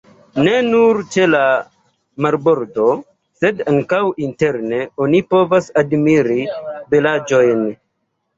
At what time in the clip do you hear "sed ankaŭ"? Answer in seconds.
3.41-4.01